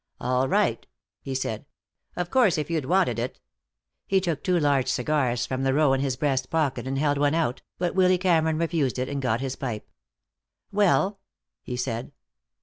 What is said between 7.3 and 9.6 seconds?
out, but Willy Cameron refused it and got his